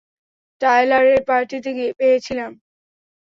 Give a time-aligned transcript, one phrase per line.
[0.61, 2.51] টায়লারের পার্টিতে পেয়েছিলাম।